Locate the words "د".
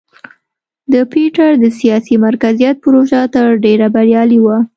0.93-0.95, 1.63-1.65